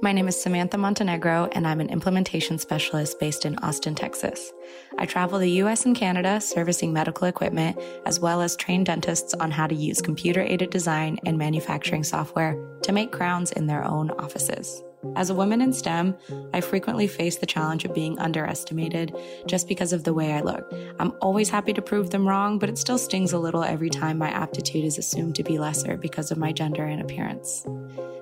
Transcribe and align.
My 0.00 0.12
name 0.12 0.28
is 0.28 0.40
Samantha 0.40 0.78
Montenegro, 0.78 1.48
and 1.52 1.66
I'm 1.66 1.80
an 1.80 1.88
implementation 1.88 2.56
specialist 2.56 3.18
based 3.18 3.44
in 3.44 3.58
Austin, 3.58 3.96
Texas. 3.96 4.52
I 4.96 5.06
travel 5.06 5.40
the 5.40 5.50
US 5.62 5.86
and 5.86 5.96
Canada 5.96 6.40
servicing 6.40 6.92
medical 6.92 7.26
equipment, 7.26 7.76
as 8.06 8.20
well 8.20 8.40
as 8.40 8.54
train 8.54 8.84
dentists 8.84 9.34
on 9.34 9.50
how 9.50 9.66
to 9.66 9.74
use 9.74 10.00
computer 10.00 10.40
aided 10.40 10.70
design 10.70 11.18
and 11.26 11.36
manufacturing 11.36 12.04
software 12.04 12.56
to 12.82 12.92
make 12.92 13.10
crowns 13.10 13.50
in 13.50 13.66
their 13.66 13.84
own 13.84 14.12
offices. 14.12 14.84
As 15.16 15.30
a 15.30 15.34
woman 15.34 15.60
in 15.60 15.72
STEM, 15.72 16.16
I 16.54 16.60
frequently 16.60 17.08
face 17.08 17.36
the 17.36 17.46
challenge 17.46 17.84
of 17.84 17.94
being 17.94 18.20
underestimated 18.20 19.16
just 19.46 19.66
because 19.66 19.92
of 19.92 20.04
the 20.04 20.14
way 20.14 20.32
I 20.32 20.42
look. 20.42 20.72
I'm 21.00 21.12
always 21.20 21.50
happy 21.50 21.72
to 21.72 21.82
prove 21.82 22.10
them 22.10 22.26
wrong, 22.28 22.60
but 22.60 22.68
it 22.68 22.78
still 22.78 22.98
stings 22.98 23.32
a 23.32 23.38
little 23.38 23.64
every 23.64 23.90
time 23.90 24.16
my 24.18 24.30
aptitude 24.30 24.84
is 24.84 24.96
assumed 24.96 25.34
to 25.36 25.42
be 25.42 25.58
lesser 25.58 25.96
because 25.96 26.30
of 26.30 26.38
my 26.38 26.52
gender 26.52 26.84
and 26.84 27.00
appearance. 27.00 27.66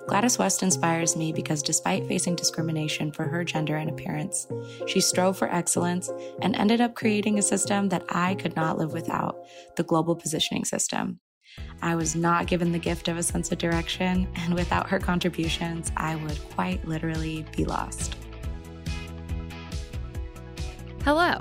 Gladys 0.07 0.39
West 0.39 0.63
inspires 0.63 1.17
me 1.17 1.33
because 1.33 1.65
despite 1.65 2.07
facing 2.07 2.37
discrimination 2.37 3.11
for 3.11 3.25
her 3.25 3.43
gender 3.43 3.77
and 3.77 3.91
appearance, 3.91 4.47
she 4.87 5.01
strove 5.01 5.37
for 5.37 5.53
excellence 5.53 6.09
and 6.43 6.55
ended 6.55 6.81
up 6.81 6.95
creating 6.95 7.39
a 7.39 7.43
system 7.43 7.89
that 7.89 8.05
I 8.09 8.37
could 8.37 8.55
not 8.55 8.79
live 8.79 8.93
without 8.93 9.37
the 9.75 9.83
global 9.83 10.15
positioning 10.15 10.65
system. 10.65 11.19
I 11.83 11.97
was 11.97 12.15
not 12.15 12.47
given 12.47 12.71
the 12.71 12.79
gift 12.79 13.09
of 13.09 13.17
a 13.17 13.23
sense 13.23 13.51
of 13.51 13.59
direction, 13.59 14.29
and 14.37 14.55
without 14.55 14.89
her 14.91 15.01
contributions, 15.01 15.91
I 15.97 16.15
would 16.15 16.39
quite 16.51 16.87
literally 16.87 17.45
be 17.57 17.65
lost. 17.65 18.15
Hello. 21.03 21.41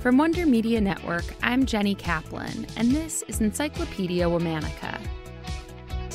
From 0.00 0.18
Wonder 0.18 0.46
Media 0.46 0.80
Network, 0.80 1.24
I'm 1.42 1.64
Jenny 1.64 1.94
Kaplan, 1.94 2.66
and 2.76 2.90
this 2.90 3.22
is 3.28 3.40
Encyclopedia 3.40 4.24
Womanica 4.24 4.98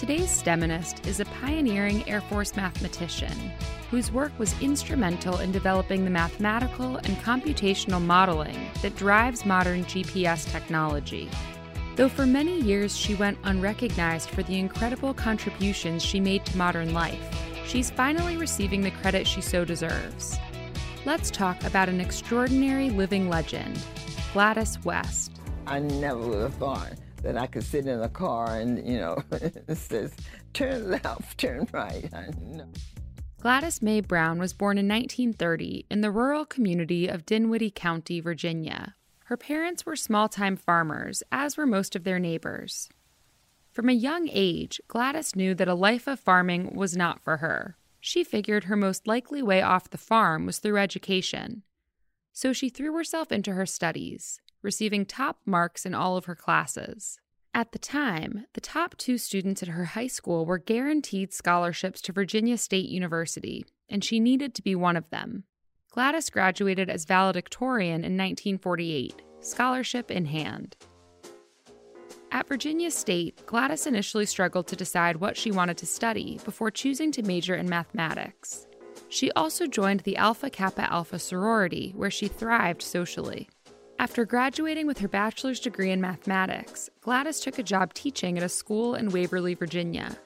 Today's 0.06 0.44
STEMinist 0.44 1.08
is 1.08 1.20
a 1.20 1.26
pioneering 1.26 2.08
Air 2.08 2.22
Force 2.22 2.56
mathematician 2.56 3.52
whose 3.90 4.12
work 4.12 4.38
was 4.38 4.54
instrumental 4.62 5.40
in 5.40 5.52
developing 5.52 6.04
the 6.04 6.12
mathematical 6.12 6.98
and 6.98 7.18
computational 7.24 8.00
modeling 8.00 8.70
that 8.84 8.96
drives 8.96 9.48
modern 9.48 9.84
GPS 9.86 10.48
technology. 10.52 11.28
Though 11.96 12.08
for 12.08 12.28
many 12.28 12.62
years 12.62 12.96
she 12.96 13.16
went 13.16 13.40
unrecognized 13.46 14.30
for 14.30 14.44
the 14.44 14.60
incredible 14.60 15.12
contributions 15.12 16.04
she 16.04 16.20
made 16.20 16.46
to 16.46 16.56
modern 16.56 16.94
life, 16.94 17.20
she's 17.66 17.90
finally 17.90 18.38
receiving 18.38 18.82
the 18.82 18.92
credit 18.92 19.26
she 19.26 19.42
so 19.42 19.66
deserves. 19.66 20.38
Let's 21.04 21.32
talk 21.32 21.64
about 21.64 21.90
an 21.90 22.00
extraordinary 22.00 22.92
living 22.92 23.28
legend, 23.28 23.84
Gladys 24.34 24.78
West. 24.86 25.32
I 25.66 25.80
never 25.80 26.20
would 26.20 26.42
have 26.44 26.54
thought 26.54 26.94
that 27.26 27.38
I 27.38 27.48
could 27.48 27.64
sit 27.64 27.88
in 27.88 28.02
a 28.02 28.08
car 28.08 28.56
and, 28.56 28.88
you 28.88 29.00
know, 29.00 29.18
it 29.32 29.76
says, 29.76 30.14
turn 30.54 30.92
left, 30.92 31.40
turn 31.40 31.68
right. 31.72 32.08
Gladys 33.42 33.82
May 33.82 34.00
Brown 34.00 34.38
was 34.38 34.54
born 34.54 34.78
in 34.78 34.88
1930 34.88 35.88
in 35.90 36.02
the 36.02 36.12
rural 36.12 36.46
community 36.46 37.08
of 37.08 37.26
Dinwiddie 37.26 37.72
County, 37.72 38.20
Virginia. 38.20 38.96
Her 39.26 39.38
parents 39.38 39.88
were 39.88 39.96
small 39.96 40.30
time 40.30 40.56
farmers, 40.56 41.24
as 41.32 41.58
were 41.58 41.66
most 41.66 41.96
of 41.96 42.04
their 42.04 42.20
neighbors. 42.20 42.90
From 43.72 43.90
a 43.90 43.94
young 43.94 44.30
age, 44.32 44.80
Gladys 44.88 45.36
knew 45.36 45.56
that 45.56 45.68
a 45.68 45.74
life 45.74 46.08
of 46.08 46.20
farming 46.20 46.76
was 46.76 46.96
not 46.96 47.24
for 47.24 47.38
her. 47.38 47.76
She 48.00 48.24
figured 48.24 48.66
her 48.66 48.76
most 48.76 49.08
likely 49.08 49.42
way 49.42 49.64
off 49.64 49.90
the 49.90 49.98
farm 49.98 50.46
was 50.46 50.60
through 50.60 50.78
education. 50.78 51.64
So 52.36 52.52
she 52.52 52.68
threw 52.68 52.94
herself 52.94 53.32
into 53.32 53.54
her 53.54 53.66
studies 53.66 54.42
receiving 54.62 55.06
top 55.06 55.38
marks 55.46 55.86
in 55.86 55.94
all 55.94 56.18
of 56.18 56.26
her 56.26 56.36
classes. 56.36 57.20
At 57.54 57.72
the 57.72 57.80
time, 57.80 58.48
the 58.54 58.62
top 58.62 58.98
two 58.98 59.18
students 59.20 59.62
at 59.62 59.70
her 59.70 59.86
high 59.86 60.08
school 60.08 60.46
were 60.46 60.58
guaranteed 60.58 61.32
scholarships 61.32 62.02
to 62.02 62.12
Virginia 62.12 62.58
State 62.58 62.90
University, 62.90 63.64
and 63.88 64.04
she 64.04 64.20
needed 64.20 64.56
to 64.56 64.64
be 64.64 64.74
one 64.74 64.98
of 64.98 65.08
them. 65.12 65.44
Gladys 65.92 66.32
graduated 66.32 66.90
as 66.90 67.06
valedictorian 67.06 68.04
in 68.04 68.18
1948, 68.18 69.22
scholarship 69.40 70.10
in 70.10 70.26
hand. 70.26 70.76
At 72.32 72.48
Virginia 72.48 72.90
State, 72.90 73.46
Gladys 73.46 73.86
initially 73.86 74.26
struggled 74.26 74.68
to 74.68 74.76
decide 74.76 75.18
what 75.18 75.38
she 75.38 75.52
wanted 75.52 75.78
to 75.78 75.86
study 75.86 76.40
before 76.44 76.72
choosing 76.72 77.12
to 77.12 77.22
major 77.22 77.56
in 77.56 77.70
mathematics. 77.70 78.68
She 79.16 79.32
also 79.32 79.66
joined 79.66 80.02
the 80.02 80.18
Alpha 80.18 80.50
Kappa 80.50 80.92
Alpha 80.92 81.20
sorority, 81.20 81.94
where 81.96 82.12
she 82.12 82.28
thrived 82.28 82.82
socially. 82.82 83.48
After 83.98 84.26
graduating 84.26 84.88
with 84.88 84.98
her 84.98 85.08
bachelor's 85.08 85.62
degree 85.62 85.92
in 85.92 86.02
mathematics, 86.02 86.90
Gladys 87.00 87.40
took 87.40 87.58
a 87.58 87.64
job 87.64 87.94
teaching 87.94 88.38
at 88.38 88.44
a 88.44 88.50
school 88.50 88.94
in 88.94 89.08
Waverly, 89.08 89.54
Virginia. 89.54 90.18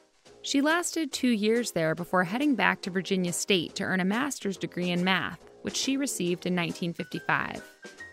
She 0.42 0.62
lasted 0.62 1.12
two 1.12 1.30
years 1.30 1.74
there 1.74 1.94
before 1.94 2.24
heading 2.24 2.56
back 2.56 2.82
to 2.82 2.90
Virginia 2.90 3.32
State 3.32 3.76
to 3.76 3.84
earn 3.84 4.00
a 4.00 4.06
master's 4.06 4.58
degree 4.58 4.90
in 4.90 5.04
math, 5.04 5.40
which 5.62 5.78
she 5.78 5.96
received 5.96 6.48
in 6.48 6.56
1955. 6.56 7.62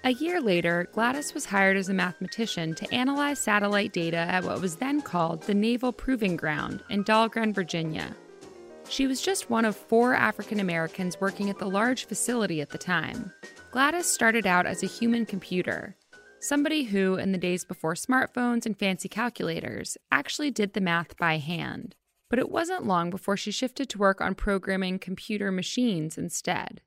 A 0.05 0.13
year 0.13 0.43
later, 0.43 0.91
Gladys 0.93 1.33
was 1.33 1.47
hired 1.47 1.79
as 1.79 1.89
a 1.89 1.95
mathematician 1.95 2.75
to 2.75 2.95
analyze 2.95 3.39
satellite 3.39 3.95
data 3.95 4.19
at 4.19 4.45
what 4.45 4.61
was 4.61 4.77
then 4.77 5.01
called 5.01 5.41
the 5.41 5.55
Naval 5.55 5.95
Proving 5.95 6.37
Ground 6.37 6.83
in 6.91 7.03
Dahlgren, 7.03 7.55
Virginia. 7.55 8.15
She 8.89 9.07
was 9.07 9.21
just 9.21 9.51
one 9.51 9.65
of 9.65 9.77
four 9.77 10.15
African 10.15 10.61
Americans 10.61 11.21
working 11.21 11.51
at 11.51 11.59
the 11.59 11.69
large 11.69 12.07
facility 12.07 12.61
at 12.61 12.71
the 12.71 12.79
time. 12.79 13.33
Gladys 13.73 14.07
started 14.07 14.47
out 14.47 14.65
as 14.65 14.83
a 14.83 14.87
human 14.87 15.27
computer, 15.27 15.97
somebody 16.41 16.85
who, 16.85 17.17
in 17.17 17.33
the 17.33 17.39
days 17.39 17.65
before 17.65 17.95
smartphones 17.95 18.65
and 18.65 18.79
fancy 18.79 19.09
calculators, 19.09 19.99
actually 20.11 20.51
did 20.51 20.73
the 20.73 20.81
math 20.81 21.17
by 21.17 21.39
hand. 21.39 21.95
But 22.31 22.39
it 22.39 22.51
wasn't 22.51 22.87
long 22.87 23.11
before 23.11 23.37
she 23.37 23.51
shifted 23.51 23.89
to 23.91 23.99
work 23.99 24.21
on 24.21 24.35
programming 24.35 24.99
computer 24.99 25.53
machines 25.53 26.17
instead. 26.17 26.81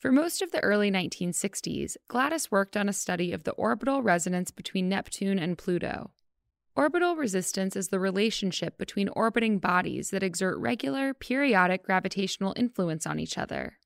For 0.00 0.12
most 0.12 0.42
of 0.42 0.50
the 0.50 0.60
early 0.60 0.90
1960s, 0.90 1.96
Gladys 2.08 2.50
worked 2.50 2.76
on 2.76 2.88
a 2.88 2.92
study 2.92 3.32
of 3.32 3.44
the 3.44 3.52
orbital 3.52 4.02
resonance 4.02 4.50
between 4.50 4.88
Neptune 4.88 5.38
and 5.38 5.56
Pluto. 5.56 6.10
Orbital 6.76 7.14
resistance 7.14 7.76
is 7.76 7.88
the 7.88 8.00
relationship 8.00 8.76
between 8.78 9.08
orbiting 9.10 9.58
bodies 9.58 10.10
that 10.10 10.24
exert 10.24 10.58
regular, 10.58 11.14
periodic 11.14 11.84
gravitational 11.84 12.52
influence 12.56 13.06
on 13.06 13.20
each 13.20 13.38
other. 13.38 13.78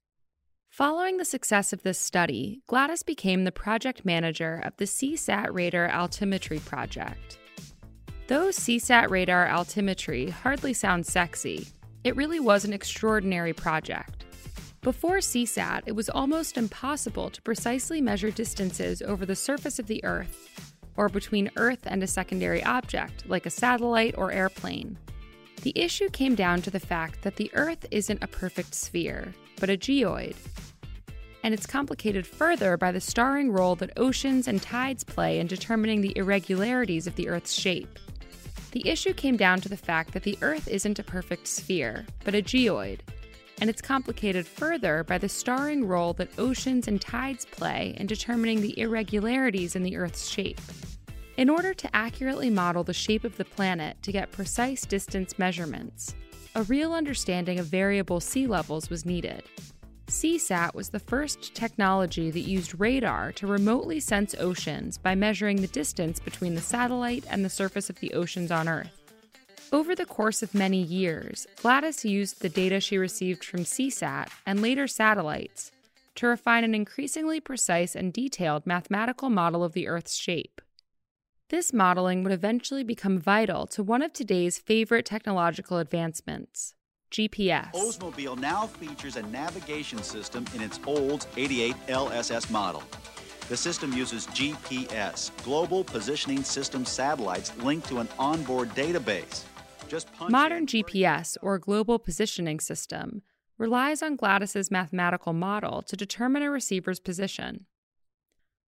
Following 0.70 1.19
the 1.19 1.26
success 1.26 1.75
of 1.75 1.82
this 1.82 1.99
study, 1.99 2.62
Gladys 2.67 3.02
became 3.02 3.44
the 3.44 3.52
project 3.52 4.06
manager 4.06 4.62
of 4.64 4.75
the 4.79 4.87
Seasat 4.87 5.52
radar 5.52 5.87
altimetry 5.90 6.64
project. 6.64 7.37
Though 8.26 8.49
Seasat 8.49 9.11
radar 9.11 9.46
altimetry 9.46 10.31
hardly 10.31 10.73
sounds 10.73 11.12
sexy, 11.12 11.69
it 12.05 12.17
really 12.17 12.40
was 12.40 12.64
an 12.64 12.73
extraordinary 12.73 13.52
project. 13.52 14.25
Before 14.81 15.19
Seasat, 15.19 15.82
it 15.85 15.93
was 15.93 16.08
almost 16.08 16.56
impossible 16.56 17.29
to 17.29 17.43
precisely 17.43 18.00
measure 18.00 18.31
distances 18.31 19.02
over 19.02 19.26
the 19.26 19.37
surface 19.37 19.79
of 19.79 19.88
the 19.88 20.02
Earth, 20.05 20.49
or 20.99 21.09
between 21.09 21.50
Earth 21.56 21.85
and 21.85 22.03
a 22.03 22.06
secondary 22.06 22.62
object, 22.65 23.27
like 23.29 23.47
a 23.47 23.50
satellite 23.50 24.17
or 24.19 24.33
airplane. 24.33 24.99
The 25.62 25.73
issue 25.77 26.11
came 26.11 26.35
down 26.35 26.61
to 26.62 26.71
the 26.71 26.81
fact 26.81 27.23
that 27.23 27.37
the 27.37 27.50
Earth 27.55 27.87
isn't 27.93 28.23
a 28.23 28.27
perfect 28.27 28.75
sphere, 28.75 29.33
but 29.61 29.71
a 29.71 29.77
geoid. 29.77 30.37
And 31.45 31.55
it's 31.55 31.67
complicated 31.67 32.27
further 32.27 32.77
by 32.77 32.91
the 32.91 33.00
starring 33.00 33.53
role 33.53 33.77
that 33.77 33.97
oceans 33.97 34.49
and 34.49 34.61
tides 34.61 35.05
play 35.05 35.39
in 35.39 35.47
determining 35.47 36.00
the 36.00 36.17
irregularities 36.19 37.06
of 37.06 37.15
the 37.15 37.29
Earth's 37.29 37.53
shape. 37.53 37.99
The 38.73 38.87
issue 38.87 39.15
came 39.15 39.37
down 39.37 39.61
to 39.61 39.69
the 39.69 39.77
fact 39.77 40.12
that 40.12 40.25
the 40.25 40.37
Earth 40.43 40.67
isn't 40.67 40.99
a 40.99 41.05
perfect 41.05 41.47
sphere, 41.47 42.06
but 42.25 42.35
a 42.35 42.43
geoid, 42.43 42.99
and 43.61 43.71
it's 43.71 43.83
complicated 43.83 44.47
further 44.47 45.05
by 45.05 45.19
the 45.19 45.29
starring 45.29 45.87
role 45.87 46.12
that 46.15 46.39
oceans 46.39 46.89
and 46.89 47.00
tides 47.00 47.45
play 47.45 47.95
in 47.99 48.06
determining 48.06 48.61
the 48.61 48.79
irregularities 48.79 49.77
in 49.77 49.85
the 49.85 49.97
Earth's 49.97 50.29
shape. 50.29 50.61
In 51.38 51.49
order 51.49 51.73
to 51.73 51.94
accurately 51.94 52.50
model 52.50 52.82
the 52.82 52.93
shape 52.93 53.23
of 53.23 53.37
the 53.37 53.44
planet 53.44 53.96
to 54.02 54.11
get 54.11 54.32
precise 54.32 54.85
distance 54.85 55.38
measurements, 55.38 56.17
a 56.56 56.64
real 56.64 56.93
understanding 56.93 57.61
of 57.61 57.67
variable 57.67 58.19
sea 58.19 58.49
levels 58.49 58.90
was 58.90 59.06
needed. 59.06 59.44
Seasat 60.08 60.75
was 60.75 60.88
the 60.88 60.99
first 60.99 61.55
technology 61.55 62.32
that 62.32 62.40
used 62.40 62.81
radar 62.81 63.31
to 63.35 63.46
remotely 63.46 64.00
sense 64.00 64.35
oceans 64.40 64.99
by 64.99 65.14
measuring 65.14 65.61
the 65.61 65.69
distance 65.69 66.19
between 66.19 66.56
the 66.56 66.61
satellite 66.61 67.25
and 67.31 67.44
the 67.44 67.49
surface 67.49 67.88
of 67.88 68.00
the 68.00 68.14
oceans 68.14 68.50
on 68.50 68.69
Earth. 68.69 69.00
Over 69.70 69.94
the 69.94 70.06
course 70.06 70.43
of 70.43 70.56
many 70.56 70.82
years, 70.82 71.46
Gladys 71.62 72.05
used 72.05 72.40
the 72.40 72.49
data 72.49 72.81
she 72.81 72.99
received 72.99 73.44
from 73.44 73.61
Seasat 73.61 74.29
and 74.44 74.61
later 74.61 74.88
satellites 74.88 75.70
to 76.17 76.26
refine 76.26 76.64
an 76.64 76.75
increasingly 76.75 77.38
precise 77.38 77.94
and 77.94 78.12
detailed 78.12 78.67
mathematical 78.67 79.31
model 79.31 79.62
of 79.62 79.73
the 79.73 79.87
Earth's 79.87 80.17
shape. 80.17 80.61
This 81.50 81.73
modeling 81.73 82.25
would 82.25 82.33
eventually 82.33 82.85
become 82.85 83.19
vital 83.19 83.67
to 83.69 83.83
one 83.83 84.03
of 84.03 84.12
today's 84.12 84.59
favorite 84.59 85.06
technological 85.06 85.79
advancements 85.79 86.75
GPS. 87.11 87.73
Oldsmobile 87.73 88.39
now 88.39 88.67
features 88.67 89.17
a 89.17 89.23
navigation 89.23 90.03
system 90.03 90.45
in 90.55 90.61
its 90.61 90.79
old 90.87 91.27
88 91.39 91.75
LSS 91.87 92.50
model. 92.50 92.83
The 93.49 93.56
system 93.56 93.95
uses 93.95 94.27
GPS, 94.27 95.31
Global 95.43 95.85
Positioning 95.85 96.45
System 96.45 96.85
satellites 96.85 97.56
linked 97.62 97.89
to 97.89 98.00
an 98.00 98.09
onboard 98.19 98.69
database. 98.75 99.45
Modern 100.29 100.67
GPS, 100.67 101.39
or 101.41 101.59
Global 101.59 101.99
Positioning 101.99 102.61
System, 102.61 103.23
relies 103.56 104.03
on 104.03 104.17
Gladys's 104.17 104.71
mathematical 104.71 105.33
model 105.33 105.81
to 105.81 105.97
determine 105.97 106.43
a 106.43 106.50
receiver's 106.50 107.00
position. 107.00 107.65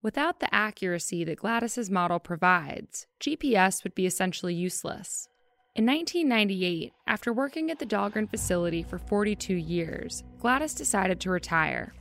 Without 0.03 0.41
the 0.41 0.55
accuracy 0.55 1.25
that 1.25 1.37
Gladys's 1.37 1.91
model 1.91 2.19
provides, 2.19 3.07
GPS 3.21 3.85
would 3.85 3.95
be 3.95 4.07
essentially 4.07 4.55
useless. 4.55 5.29
In 5.75 5.85
1998, 5.85 6.95
after 7.07 7.35
working 7.35 7.71
at 7.71 7.79
the 7.79 7.85
Dahlgren 7.85 8.27
facility 8.27 8.83
for 8.83 8.97
42 8.97 9.55
years, 9.55 10.25
Gladys 10.39 10.73
decided 10.73 11.21
to 11.21 11.31
retire. 11.31 11.93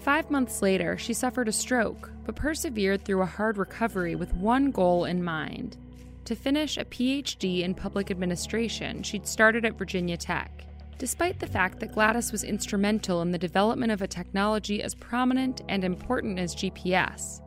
Five 0.00 0.30
months 0.30 0.60
later, 0.60 0.98
she 0.98 1.14
suffered 1.14 1.48
a 1.48 1.52
stroke, 1.52 2.10
but 2.26 2.36
persevered 2.36 3.06
through 3.06 3.22
a 3.22 3.26
hard 3.26 3.56
recovery 3.56 4.14
with 4.14 4.34
one 4.34 4.70
goal 4.70 5.06
in 5.06 5.24
mind 5.24 5.78
to 6.26 6.36
finish 6.36 6.76
a 6.76 6.84
PhD 6.84 7.62
in 7.62 7.74
public 7.74 8.10
administration 8.10 9.02
she'd 9.02 9.26
started 9.26 9.64
at 9.64 9.78
Virginia 9.78 10.18
Tech. 10.18 10.66
Despite 10.98 11.38
the 11.38 11.46
fact 11.46 11.78
that 11.78 11.92
Gladys 11.92 12.32
was 12.32 12.42
instrumental 12.42 13.22
in 13.22 13.30
the 13.30 13.38
development 13.38 13.92
of 13.92 14.02
a 14.02 14.08
technology 14.08 14.82
as 14.82 14.96
prominent 14.96 15.62
and 15.68 15.84
important 15.84 16.40
as 16.40 16.56
GPS, 16.56 17.40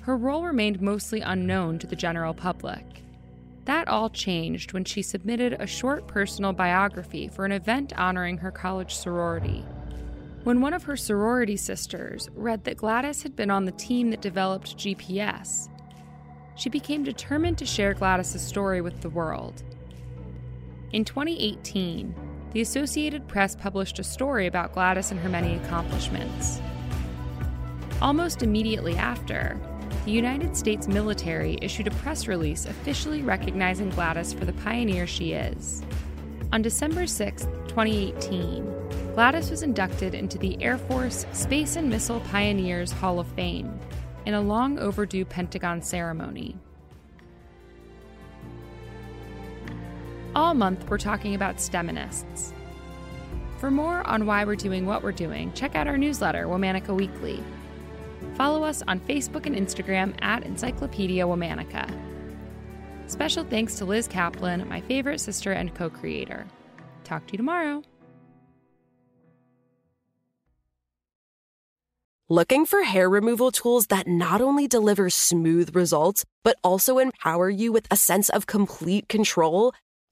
her 0.00 0.16
role 0.16 0.44
remained 0.44 0.80
mostly 0.80 1.20
unknown 1.20 1.78
to 1.80 1.86
the 1.86 1.94
general 1.94 2.32
public. 2.32 2.84
That 3.66 3.88
all 3.88 4.08
changed 4.08 4.72
when 4.72 4.84
she 4.84 5.02
submitted 5.02 5.54
a 5.54 5.66
short 5.66 6.06
personal 6.06 6.54
biography 6.54 7.28
for 7.28 7.44
an 7.44 7.52
event 7.52 7.92
honoring 7.98 8.38
her 8.38 8.50
college 8.50 8.94
sorority. 8.94 9.62
When 10.44 10.62
one 10.62 10.72
of 10.72 10.84
her 10.84 10.96
sorority 10.96 11.56
sisters 11.56 12.30
read 12.34 12.64
that 12.64 12.78
Gladys 12.78 13.24
had 13.24 13.36
been 13.36 13.50
on 13.50 13.66
the 13.66 13.72
team 13.72 14.10
that 14.10 14.22
developed 14.22 14.78
GPS, 14.78 15.68
she 16.54 16.70
became 16.70 17.04
determined 17.04 17.58
to 17.58 17.66
share 17.66 17.92
Gladys's 17.92 18.40
story 18.40 18.80
with 18.80 19.02
the 19.02 19.10
world. 19.10 19.64
In 20.92 21.04
2018, 21.04 22.14
the 22.52 22.60
Associated 22.60 23.26
Press 23.28 23.54
published 23.54 23.98
a 23.98 24.04
story 24.04 24.46
about 24.46 24.72
Gladys 24.72 25.10
and 25.10 25.20
her 25.20 25.28
many 25.28 25.56
accomplishments. 25.56 26.60
Almost 28.00 28.42
immediately 28.42 28.96
after, 28.96 29.58
the 30.04 30.12
United 30.12 30.56
States 30.56 30.86
military 30.86 31.58
issued 31.60 31.86
a 31.86 31.90
press 31.92 32.28
release 32.28 32.66
officially 32.66 33.22
recognizing 33.22 33.90
Gladys 33.90 34.32
for 34.32 34.44
the 34.44 34.52
pioneer 34.52 35.06
she 35.06 35.32
is. 35.32 35.82
On 36.52 36.62
December 36.62 37.06
6, 37.06 37.42
2018, 37.68 39.14
Gladys 39.14 39.50
was 39.50 39.62
inducted 39.62 40.14
into 40.14 40.38
the 40.38 40.62
Air 40.62 40.78
Force 40.78 41.26
Space 41.32 41.76
and 41.76 41.90
Missile 41.90 42.20
Pioneers 42.20 42.92
Hall 42.92 43.18
of 43.18 43.26
Fame 43.28 43.80
in 44.26 44.34
a 44.34 44.40
long 44.40 44.78
overdue 44.78 45.24
Pentagon 45.24 45.82
ceremony. 45.82 46.56
All 50.36 50.52
month, 50.52 50.90
we're 50.90 50.98
talking 50.98 51.34
about 51.34 51.56
STEMinists. 51.56 52.52
For 53.56 53.70
more 53.70 54.06
on 54.06 54.26
why 54.26 54.44
we're 54.44 54.54
doing 54.54 54.84
what 54.84 55.02
we're 55.02 55.10
doing, 55.10 55.50
check 55.54 55.74
out 55.74 55.86
our 55.86 55.96
newsletter, 55.96 56.44
Womanica 56.44 56.94
Weekly. 56.94 57.42
Follow 58.34 58.62
us 58.62 58.82
on 58.86 59.00
Facebook 59.00 59.46
and 59.46 59.56
Instagram 59.56 60.14
at 60.20 60.44
Encyclopedia 60.44 61.24
Womanica. 61.24 61.90
Special 63.06 63.44
thanks 63.44 63.76
to 63.76 63.86
Liz 63.86 64.06
Kaplan, 64.06 64.68
my 64.68 64.82
favorite 64.82 65.20
sister 65.20 65.52
and 65.52 65.74
co 65.74 65.88
creator. 65.88 66.46
Talk 67.02 67.26
to 67.28 67.32
you 67.32 67.38
tomorrow. 67.38 67.82
Looking 72.28 72.66
for 72.66 72.82
hair 72.82 73.08
removal 73.08 73.50
tools 73.52 73.86
that 73.86 74.06
not 74.06 74.42
only 74.42 74.68
deliver 74.68 75.08
smooth 75.08 75.74
results, 75.74 76.26
but 76.42 76.58
also 76.62 76.98
empower 76.98 77.48
you 77.48 77.72
with 77.72 77.86
a 77.90 77.96
sense 77.96 78.28
of 78.28 78.46
complete 78.46 79.08
control? 79.08 79.72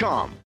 Stamps.com. 0.00 0.49